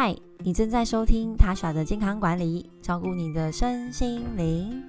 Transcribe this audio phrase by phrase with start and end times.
[0.00, 4.80] 嗨，你正在收听塔莎的健康管理，照顾你的身心灵。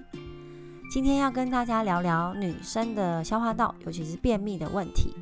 [0.93, 5.16] 今天要跟大家聊聊女生的消化道，尤其是便秘的问题。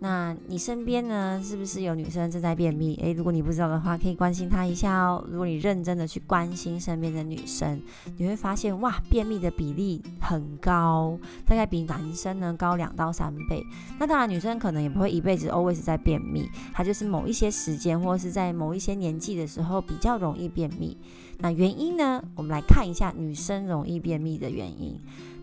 [0.00, 2.94] 那你身边呢，是不是有女生正在便秘？
[3.02, 5.24] 诶，如果你不知道的话，可以关心她一下哦。
[5.28, 7.82] 如果你认真的去关心身边的女生，
[8.16, 13.60] 你会发现哇，便秘的比例很高，大概比男生呢高两到三倍。
[13.98, 20.96] 那当然，女生可能也不会一辈子 always 在便秘，她就是某一些时间或者是在某一些年纪的时候比较容易便秘。
[21.38, 24.96] 那原因呢，我们来看一下女生容易便秘的原因。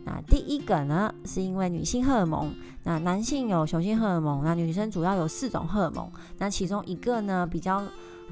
[0.06, 2.54] 那第一个呢，是因为女性荷尔蒙。
[2.84, 6.08] 那男性有雄性荷尔蒙，那女生主要有四种荷尔蒙。
[6.38, 7.84] 那其中一个呢，比较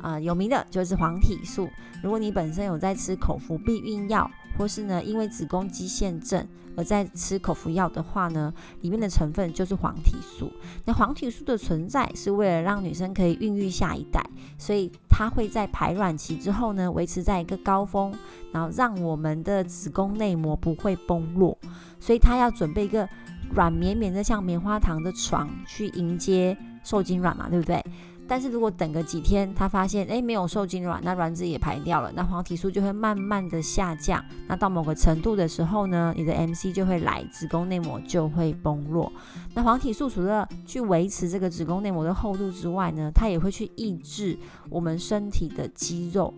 [0.01, 1.69] 啊有名的就是黄体素。
[2.01, 10.51] 如果你本身有在吃口服避孕药，或是呢因为子宫肌腺症而在吃口服药的话呢，里面的成分就是黄体素。
[10.85, 14.21] 那黄体素的存在是为了让女生可以孕育下一代，
[14.57, 18.13] 所以它会在排卵期之后呢，维持在一个高峰，
[18.51, 21.57] 然后让我们的子宫内膜不会崩落。
[21.99, 23.07] 所以它要准备一个
[23.53, 27.83] 软绵绵的像棉花糖的床去迎接受精卵嘛，对不对？
[28.33, 34.25] 但是如果等个几天，他发现诶没有受精卵，那卵子也排掉了，那黄体素就会慢慢的下降。
[34.47, 39.13] 那到某个程度的时候呢，你的 MC 就会来，子宫内膜就会崩落。
[39.53, 44.35] 那黄体素除了去维持这个子宫内膜的厚度之外呢，它也会去抑制
[44.67, 46.33] 我们身体的肌肉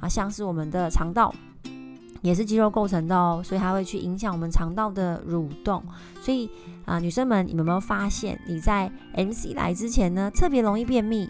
[0.00, 1.34] 啊，像是我们的肠道。
[2.22, 5.82] 也是肌肉构成的哦，所以它会去影响我们肠道的蠕动。
[6.20, 6.48] 所以
[6.84, 11.28] 啊，女生们，你们有没有发现你在 MC 来之前呢，特别容易便秘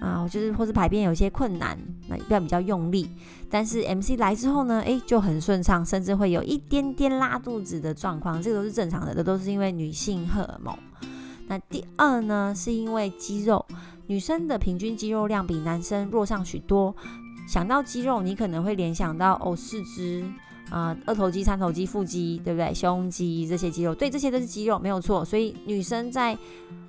[0.00, 0.26] 啊？
[0.28, 3.10] 就是或是排便有些困难，那要比较用力。
[3.50, 10.76] 但是 MC 来之后呢，诶，就很顺畅，甚至会有一点点拉肚子的状况，这个都是正常的，这都是因为女性荷尔蒙。
[11.48, 13.64] 那第二呢，是因为肌肉，
[14.06, 16.94] 女生的平均肌肉量比男生弱上许多。
[17.52, 20.24] 想到肌肉，你可能会联想到哦，四肢
[20.70, 22.72] 啊，二头肌、三头肌、腹肌，对不对？
[22.72, 25.22] 胸肌这些肌肉，对，这些都是肌肉，没有错。
[25.22, 26.34] 所以女生在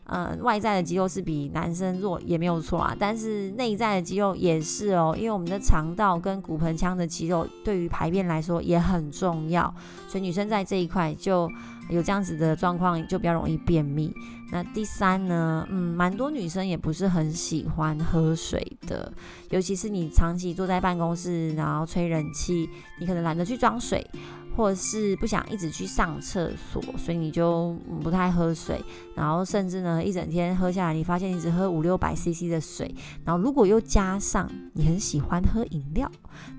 [0.06, 2.96] 呃外在的肌肉是比男生弱，也没有错啊。
[2.98, 9.76] 但是内在的肌肉也是哦，因为我们的肠道跟骨盆腔的肌肉对于排便来说也很重要，
[10.08, 11.52] 所以女生在这一块就。
[11.90, 14.14] 有这样子的状况，就比较容易便秘。
[14.52, 19.12] 那第三呢，嗯，蛮多女生也不是很喜欢喝水的，
[19.50, 24.06] 尤其是你长期坐在办公室，然后吹冷气，你可能懒得去装水。
[24.56, 28.80] 或者是不想一直去上厕所，所以你就不太喝水，
[29.16, 32.94] 然后甚至呢一整天喝下来，你发现你只喝五六百 CC 的水，
[33.26, 36.08] 然后如果又加上你很喜欢喝饮料，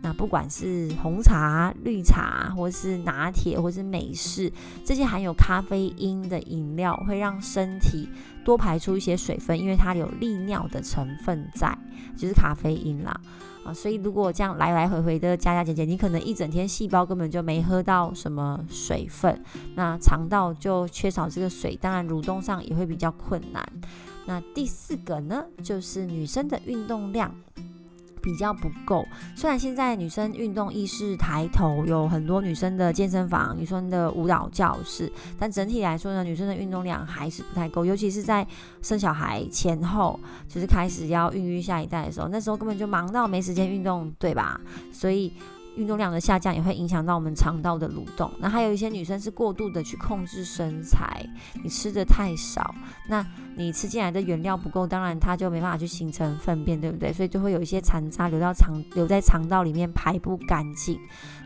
[0.02, 4.52] 那不管是红茶、绿茶，或是拿铁，或是美式
[4.84, 8.08] 这些含有咖啡因的饮料，会让身体
[8.44, 11.78] 多排出一些水分，因为它有利尿的成分在，
[12.16, 13.20] 就是咖啡因啦。
[13.64, 19.40] 啊，所以如果这样来来回回的加加减减，你可能一整天细胞根本就没喝到什么水分，
[19.76, 23.64] 那肠道就缺少这个水，当然蠕动上也会比较困难。
[24.26, 27.32] 那第四个呢，就是女生的运动量。
[28.24, 38.46] 比较不够，虽然现在女生运动意识抬头，有很多女生的健身房、女生的舞蹈教室，但整体来说呢，女生的运动量还是不太够，尤其是在
[38.80, 40.18] 生小孩前后，
[40.48, 44.58] 就是开始要孕育下一代的时候，那时候根本就忙到没时间运动，对吧？
[44.90, 45.30] 所以。
[45.76, 48.30] 运动量的下降也会影响到我们肠道的蠕动。
[48.38, 51.24] 那还有一些女生是过度的去控制身材，
[51.62, 52.74] 你吃的太少，
[53.08, 53.26] 那
[53.56, 57.12] 你吃进来的原料不够，当然它就没办法去形成粪便，对不对？
[57.12, 60.98] 所以就会有一些残渣留到肠，留在肠道里面排不干净。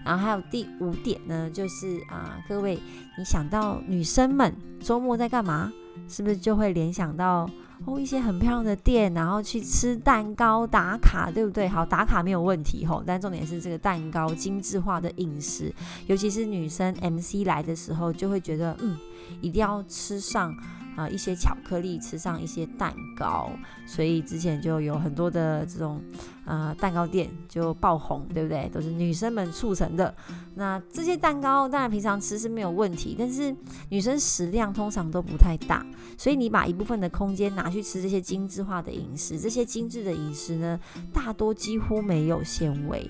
[0.04, 2.78] 然后还有第五点呢，就是啊，各位，
[3.18, 5.72] 你想到女生们周末在干嘛，
[6.08, 7.48] 是不是就会联想到？
[7.86, 11.68] 哦，一些很漂亮的店，然后去吃蛋糕打卡，对不对？
[11.68, 15.72] 好，打卡没有问题吼，但重点是这个蛋糕精致化的饮食，
[16.06, 18.96] 尤其是女生 MC 来的时候，就会觉得嗯，
[19.40, 20.54] 一定要吃上。
[20.98, 23.52] 啊，一些巧克力，吃上一些蛋糕，
[23.86, 26.02] 所以之前就有很多的这种
[26.44, 28.68] 啊蛋糕店就爆红，对不对？
[28.70, 30.12] 都是女生们促成的。
[30.56, 33.54] 那这些蛋糕当然平常吃是没有问题，但是
[33.90, 35.86] 女生食量通常都不太大，
[36.16, 40.80] 所以你把一部分的空间拿去吃这些精致化的饮食，这些精致的饮食呢，
[41.12, 43.02] 大多几乎没有纤维，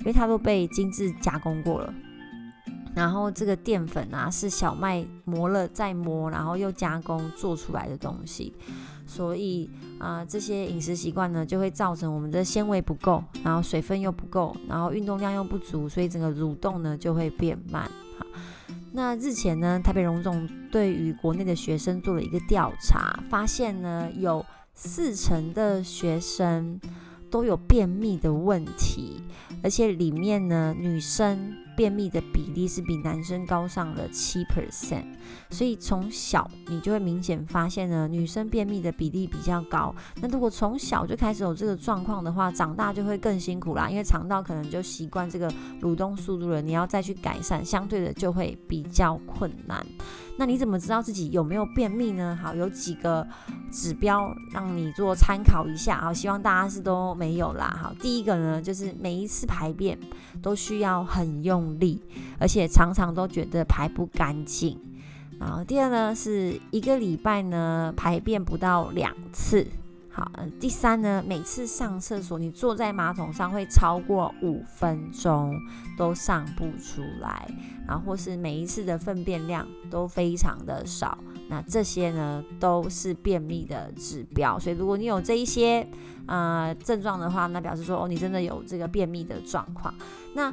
[0.00, 1.94] 因为它都被精致加工过了。
[2.98, 8.52] 然后这个淀粉啊，是小麦磨了再磨，然后又加工做出来的东西，
[9.06, 17.88] 所以啊，这些饮食习惯呢，就会造成我们的纤维不够，然后水分又不够，然后运动量又不足，所以整个蠕动呢就会变慢。
[18.18, 18.26] 好，
[18.90, 26.80] 那日前呢，台北荣总对于国内的学生做了一个调查，发现呢，有四成的学生
[27.30, 29.22] 都有便秘的问题，
[29.62, 35.04] 而且里面呢，女生便秘的比例是比男生高上了七 percent，
[35.48, 39.94] 所以从小你就会明显发现呢，女生便秘的比例比较高。
[40.20, 45.48] 那如果从小就开始有这个状况的话，长大就会更辛苦啦，因为肠道可能就习惯这个
[45.80, 49.86] 蠕动速度了，你要再去改善，相对的就会比较困难。
[50.36, 52.36] 那你怎么知道自己有没有便秘呢？
[52.42, 53.26] 好，有几个
[53.70, 56.00] 指标让你做参考一下。
[56.00, 57.78] 好，希望大家是都没有啦。
[57.80, 59.98] 好，第一个呢，就是每一次排便
[60.42, 62.00] 都需要很用力，
[62.38, 64.78] 而且常常都觉得排不干净。
[65.38, 69.66] 然后第二呢，是一个礼拜呢排便不到两次。
[70.10, 70.28] 好，
[70.58, 75.56] 第三呢，每次上厕所你坐在马桶上会超过五分钟
[75.96, 77.48] 都上不出来，
[77.86, 81.16] 然后或是每一次的粪便量都非常的少，
[81.48, 84.58] 那这些呢都是便秘的指标。
[84.58, 85.86] 所以如果你有这一些
[86.26, 89.94] 呃症状的话，那表示说哦你真的有这个便秘的状况。
[90.34, 90.52] 那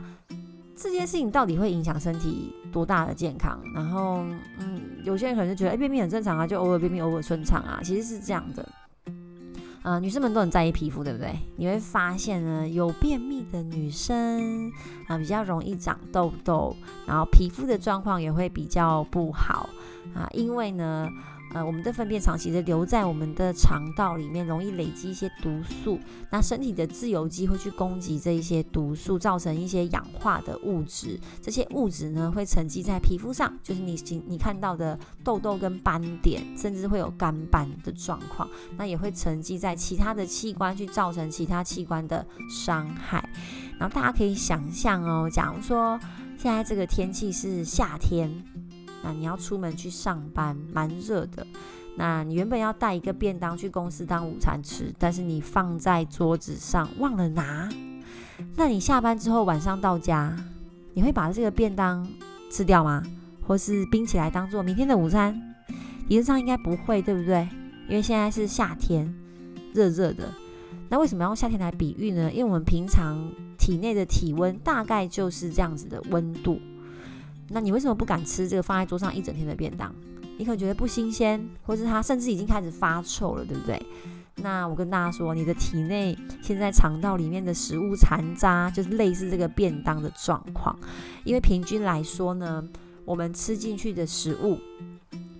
[0.85, 3.59] 这件事情到底会影响身体多大的健康？
[3.73, 4.23] 然后
[4.59, 8.63] 嗯，有些人可能就觉得哎便秘很正常啊，就偶尔便秘偶尔顺畅啊，其实是这样的。
[9.81, 11.37] 呃，女生们都很在意皮肤，对不对？
[11.57, 14.71] 你会发现呢，有便秘的女生
[15.07, 19.69] 啊，比较容易长痘痘，然后皮肤的状况也会比较不好
[20.15, 21.07] 啊，因为呢。
[21.53, 25.97] 呃，我们的粪便长期的留在我们的肠道里面，容易累积一些毒素。
[26.29, 31.17] 那身体的自由基会去攻击这一些毒素，造成一些氧化的物质。
[31.41, 33.95] 这些物质呢，会沉积在皮肤上，就是你
[34.27, 38.49] 你看到的痘痘跟斑点，甚至会有干斑的状况。
[38.75, 43.29] 那也会沉积在其他的器官，去造成其他器官的伤害。
[43.79, 45.97] 然后大家可以想象哦，假如说
[46.37, 48.43] 现在这个天气是夏天。
[49.05, 51.45] 那你要出门去上班，蛮热的。
[51.95, 57.69] 那你原本要带一个便当去公司当午餐吃，但是你放在桌子上忘了拿。
[58.55, 60.35] 那你下班之后晚上到家，
[60.95, 62.05] 你会把这个便当
[62.49, 63.03] 吃掉吗？
[63.43, 65.39] 或是冰起来当做明天的午餐？
[66.09, 67.47] 理论上应该不会，对不对？
[67.87, 69.13] 因为现在是夏天，
[69.71, 70.33] 热热的。
[70.89, 72.31] 那为什么要用夏天来比喻呢？
[72.31, 76.59] 因为我们平常体内的体温大概就是这样子的温度。
[77.49, 79.93] 那你为什么不敢吃这个放在桌上一整天的便当？
[80.37, 83.81] 你可能觉得不新鲜，或是它甚至已经开始发臭了，对不对？
[84.37, 90.77] 那我跟大家说，你的体内现在肠道里面的食物残渣，就是类似这个便当的状况。
[91.23, 92.61] 因为平均来说呢，
[93.05, 94.59] 我们吃进去的食物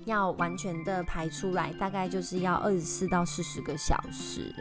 [0.06, 4.56] 要完全的排出来，大概就是要二十四到四十个小时，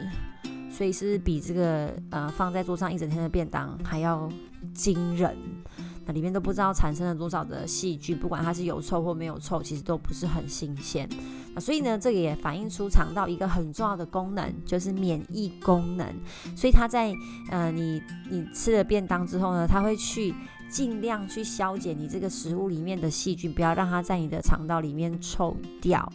[0.68, 4.28] 所以是比这个呃放在桌上一整天的便当还要
[4.74, 5.36] 惊人。
[6.06, 11.08] 那里面都不知道产生了多少的细菌，不管它是有臭或没有臭，其实都不是很新鲜。
[11.54, 16.06] 那所以呢，这个也反映出肠道一个很重要的功能，就是免疫功能。
[16.56, 17.14] 所以它在
[17.50, 20.34] 呃你你吃了便当之后呢，它会去
[20.68, 26.12] 尽量去消减你这个食物里面的细菌，不要让它在你的肠道里面臭掉。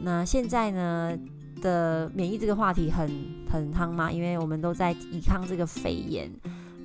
[0.00, 1.18] 那现在呢
[1.60, 3.10] 的免疫这个话题很
[3.50, 6.30] 很夯嘛，因为我们都在抵抗这个肺炎。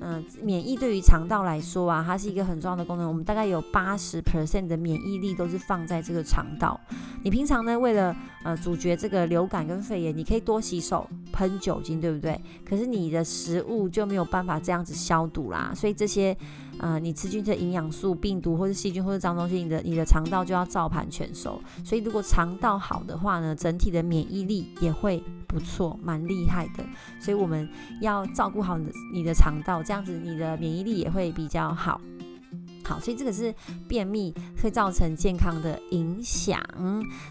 [0.04, 3.06] 嗯，免疫对于肠道来说啊，它是一个很重要的功能。
[3.06, 6.78] 我们大概有八十 percent 的免疫力都是放在这个肠道。
[7.22, 12.40] 你平常呢，为了呃阻绝这个流感跟肺炎，你可以多洗手、喷酒精，对不对？
[12.68, 15.72] 可是你的食物就没有办法这样子消毒啦。
[15.74, 16.36] 所以这些
[16.82, 21.58] 呃你吃进去的营养素、病毒或者细菌或者脏东西，你的你的肠道就要照盘全收。
[21.82, 25.22] 所以如果肠道好的话呢，整体的免疫力也会。
[25.52, 26.82] 不错，蛮厉害的，
[27.20, 27.68] 所以我们
[28.00, 32.00] 要照顾好你的你的肠道，这样子你的免疫力也会比较好。
[32.82, 33.54] 好，所以这个是
[33.86, 36.58] 便秘会造成健康的影响。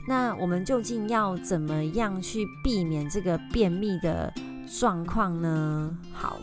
[0.08, 4.32] 那我们究竟要怎么样去避免这个便秘的
[4.68, 5.98] 状况呢？
[6.14, 6.38] 好，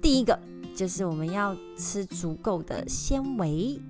[0.00, 0.38] 第一个
[0.74, 3.80] 就是我们要吃足够的纤维。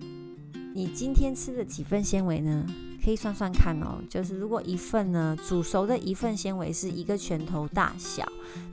[0.74, 2.66] 你今天吃了几份纤维呢？
[3.04, 8.24] 可以算算看哦，就是如果一份呢煮熟的一份纤维是一个拳头大小，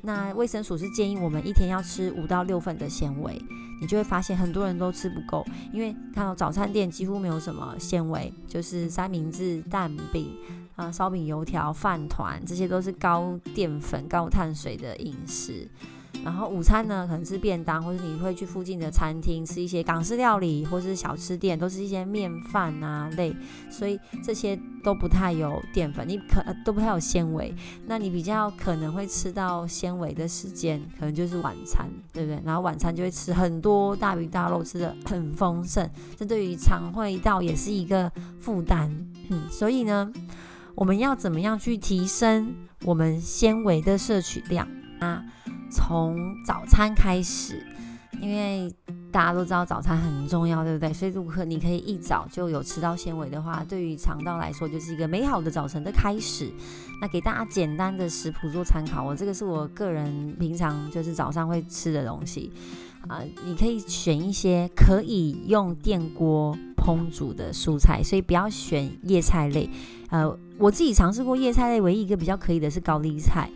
[0.03, 3.41] 那卫生署是建议我们一天要吃五到六份的纤维，
[3.81, 10.37] 你就会发现很多人都吃不够，因为看到早餐店几乎没有什么纤维，就是三明治、蛋饼
[10.75, 15.67] 啊、烧饼、油条、饭团，这些都是高淀粉、高碳水的饮食。
[16.23, 23.33] 然后午餐呢，可能是便当，或者你会去附近的餐厅吃一些港式料理，或是小吃店，都是一些面饭啊类，
[23.69, 27.55] 所以这些都不太有淀粉，你可都不太有纤维。
[27.85, 32.41] 那你比较可能会吃到纤维的时间，可能就是晚餐，对不对？
[32.45, 38.89] 然后晚餐就会吃很多大鱼大肉，吃的很丰盛，这对于肠胃道也是一个负担。
[39.29, 40.11] 嗯，所以呢，
[40.75, 44.67] 我们要怎么样去提升我们纤维的摄取量
[44.99, 45.23] 啊？
[45.71, 47.65] 从早餐开始，
[48.21, 48.73] 因为
[49.11, 50.93] 大家都知道早餐很重要，对不对？
[50.93, 56.51] 所以如果你可以一早就有吃到纤维的话，对于肠道来说就是一个美好的早晨的开始。
[57.01, 62.51] 那给大家简单的食谱做参考，我这个是我个人平常就是早上会吃的东西
[63.07, 69.69] 啊，你可以选一些可以用电锅烹煮的蔬菜，所以不要选叶菜类。
[70.09, 73.49] 呃，我自己尝试过叶菜类，唯一一个比较可以的是高丽菜。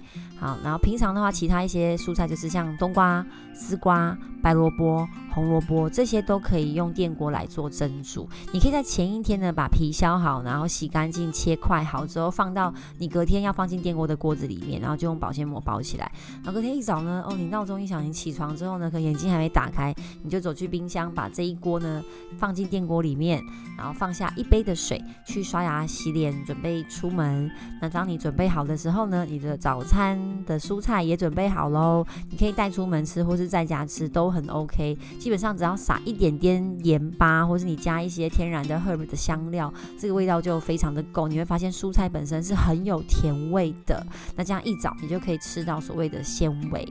[0.44, 8.30] 好，然后平常的话，其他一些蔬菜就是像冬瓜、丝瓜、白萝卜、红萝卜这些都可以用电锅来做蒸煮。
[8.52, 16.12] 你可以在前一天呢把皮削好，然后洗干净、切块好之后，放到你隔天要放进电锅的锅子里面，然后就用保鲜膜包起来。
[16.44, 22.04] 然后隔天一早呢，哦，你闹钟一响，你起床之后呢，可眼睛还没打开，你就走去冰箱，把这一锅呢
[22.38, 23.42] 放进电锅里面，
[23.78, 27.50] 然后放下一杯的水，去刷牙、洗脸，准备出门。
[27.82, 30.04] 那当你准备好的时候呢，你的早餐。
[30.46, 34.98] 的蔬菜也准备好喽，你可以带出门吃，或是在家吃都很 OK。
[35.24, 41.30] 基本上只要撒一点点盐巴，或是你加一些天然的 herb 的香料，这个味道就非常的够。
[41.30, 44.06] 你会发现蔬菜本身是很有甜味的。
[44.36, 46.86] 那这样一早你就可以吃到所谓的纤维。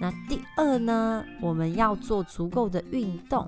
[0.00, 3.46] 那第二呢，我们要做足够的运动。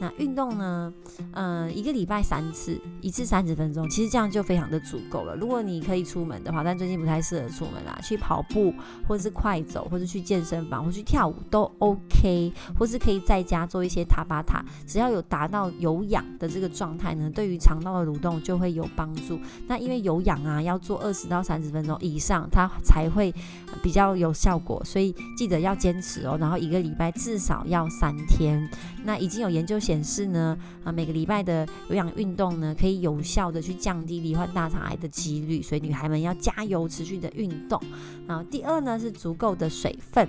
[0.00, 0.92] 那运动呢？
[1.32, 5.34] 嗯，一个礼拜三次，一次三十分钟，其实这样就非常的足够了。
[5.34, 8.72] 如果你可以出门的话，但最近不太适合出门啦，去跑步
[9.08, 19.40] 或者是快走，或者去健身房或去跳舞都 OK，或是可以在家做一些塔巴塔，只要有达到有氧的这个状态呢，对于肠道的蠕动就会有帮助。
[19.66, 23.34] 那因为有氧啊，要做二十到三十分钟以上，它才会
[23.82, 26.36] 比较有效果，所以记得要坚持哦。
[26.38, 28.70] 然后一个礼拜至少要三天。
[29.04, 29.76] 那已经有研究。
[29.88, 30.54] 显示呢，
[30.84, 37.80] 啊，每个礼拜的有氧运动呢，可以有效的去降低罹患大肠癌的几率，所以女孩们要加油，持续的运动。
[38.26, 40.28] 然后第二呢是足够的水分，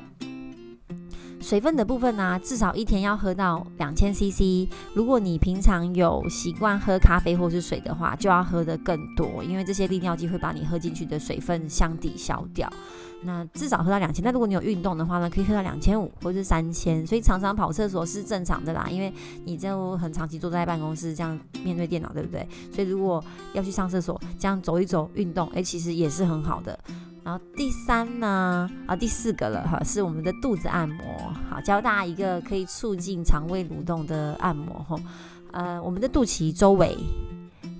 [1.42, 4.70] 水分的部分呢，至少一天要喝到两千 CC。
[4.94, 12.72] 如果你平常有习惯喝咖啡或是水的话，就要喝的更多，因为这些利尿剂会把你喝进去的水分相抵消掉。
[13.21, 22.47] 那至少喝到两千，那如果你有运动的话呢，可以喝到两千五或者是三千，所以常常跑厕所是正常的啦，因为你就很长期坐在办公室这样面对电脑，对不对？
[22.73, 23.23] 所以如果
[23.53, 26.79] 要去上厕所，这样走一走运动，哎，其实也是很好的。
[27.23, 31.05] 然后第三呢，啊第四个了哈，是我们的肚子按摩，
[31.49, 34.97] 好教大家一个可以促进肠胃蠕动的按摩哈，
[35.51, 36.97] 呃，我们的肚脐周围。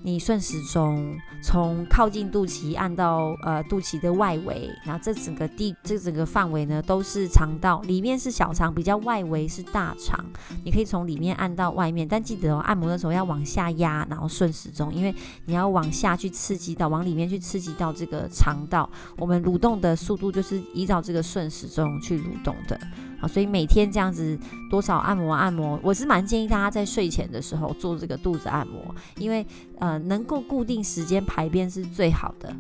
[0.01, 10.24] 你顺时钟从靠近肚脐按到呃肚脐的外围，然后这整个地这整个范围呢都是肠道，里面是小肠，比较外围是大肠。
[10.63, 15.13] 你可以从里面按到外面，但记得哦，按摩的时候要往下压，然后顺时钟，因为
[15.46, 18.89] 你要往下去刺激到，往里面去刺激到这个肠道。
[19.18, 22.79] 我们蠕动的速度就是依照这个顺时钟去蠕动的。
[23.22, 24.38] 啊，所以每天这样子
[24.70, 29.46] 多少按摩按摩，我是蛮建议大家在睡前的时候做这个肚子按摩，因为
[29.80, 32.56] 呃能够固定时间排便是最好的。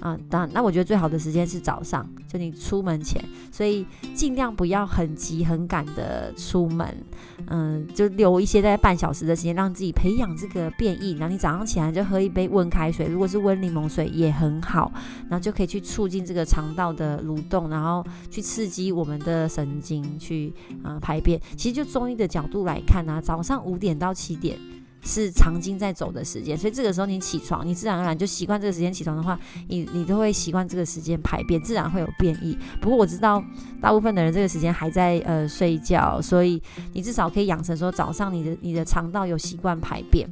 [0.00, 6.96] 啊，当那我觉得最好的时间是早上，就你出门前，所以尽量不要很急很赶的出门，
[7.46, 11.12] 嗯，就留一些大概半小时的时间，让自己培养这个变异。
[11.12, 14.92] 然后你早上起来就喝一杯温开水，如果是温柠檬水也很好，
[15.28, 21.40] 然后就可以去促进这个肠道的蠕动，然后去刺激我们的神经去啊排便。
[21.56, 24.58] 其实就中医的角度来看呢，早上五点到七点。
[25.06, 32.58] 是长经在走的时间，所以这个时候你起床，你自然而然就习惯这个时间起床的话，你你都会习惯这个时间排便，自然会有变异。
[32.80, 33.42] 不过我知道
[33.80, 36.60] 大部分的人这个时间还在呃睡觉，所以
[36.92, 40.28] 你至少可以养成说早上你的你的肠道有习惯排便。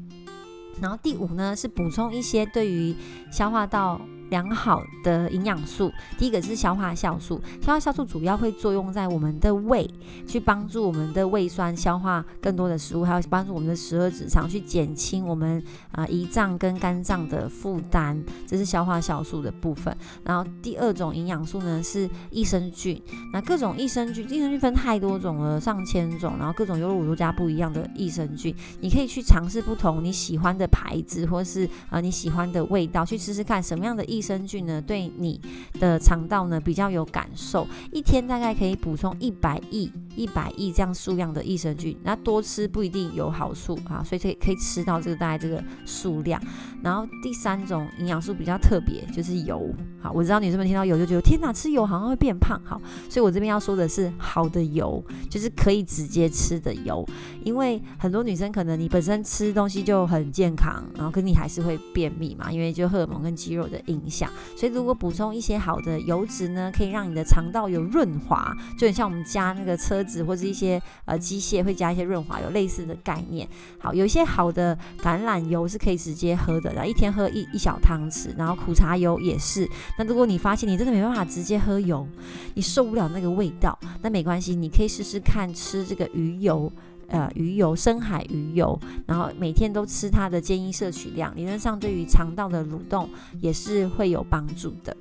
[0.81, 2.95] 然后第五呢是补充一些对于
[3.31, 4.00] 消化道。
[4.35, 7.41] 良好的营养素，第一个是消化酵素。
[7.62, 9.88] 消化酵素主要会作用在我们的胃，
[10.26, 15.62] 去帮助我们的胃酸消化更多的食物，还有帮助我们的十二指肠去减轻我们
[15.93, 18.21] 啊胰脏跟肝脏的负担。
[18.45, 19.97] 这是消化酵素的部分。
[20.25, 23.00] 然后第二种营养素呢是益生菌。
[23.33, 34.24] 那各种益生菌，益生菌分太多种了，上千种，然后各种有乳多加不一样的益生菌，你可以去尝试不同你喜欢的牌子，或是啊你喜欢的味道，去试试看什么样的益。
[34.25, 35.38] 益生菌呢，对你
[35.78, 37.66] 的肠道呢比较有感受。
[37.93, 46.40] 一天大概可以补充一百亿一百亿这样数量的益生菌，那多吃不一定有好处啊，所以可以可以吃到这个大概这个数量。
[46.83, 49.71] 然后第三种营养素比较特别，就是油。
[50.00, 52.59] 好，我知道女生们听到油就觉得天哪，吃油好像会变胖。
[52.64, 57.07] 好，所以我这边要说的是好的油，就是可以直接吃的油。
[57.43, 64.30] 因为很多女生可能你本身吃东西就很健康，然后可你还是会便秘嘛，因为就荷尔蒙跟肌肉的影响。
[64.56, 73.49] 所以如果补充一些好的油脂呢，可以让你的肠道有润滑，就很像我们加那个车子或者一些呃机械会加一些润滑油类似的概念。
[73.78, 79.68] 好，有一些好的橄榄油是可以直接喝的，然后一天喝一一小汤匙，然后苦茶油也是。
[79.99, 82.06] 那如果你发现你真的没办法直接喝油，
[82.54, 86.70] 你受不了那个味道，那没关系，你可以试试看吃这个鱼油。
[87.08, 93.08] 呃，鱼油、深海鱼油，然后每天都吃它的建议摄取量，理论上对于肠道的蠕动
[93.40, 94.96] 也是会有帮助的。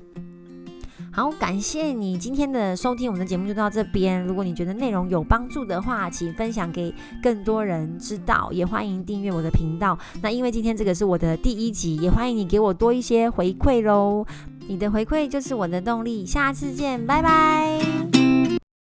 [1.12, 4.20] 好，感谢你今天的收听，我们的节目就到这边。
[4.24, 6.92] 如果你觉得内容有帮助的话，请分享给
[7.22, 9.96] 更多人知道，也欢迎订阅我的频道。
[10.24, 14.26] 那因为今天这个是我的第一集，也欢迎你给我多一些回馈喽。
[14.68, 16.26] 你的回馈就是我的动力。
[16.26, 17.93] 下次见，拜拜。